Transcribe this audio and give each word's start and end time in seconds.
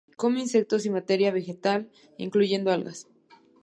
Come 0.21 0.39
insectos 0.41 0.87
y 0.87 0.89
materia 0.89 1.29
vegetal, 1.31 1.91
incluyendo 2.17 2.71
algas. 2.71 3.05